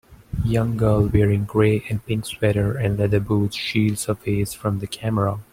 [0.43, 4.87] Young girl wearing gray and pink sweater and leather boots shields her face from the
[4.87, 5.41] camera.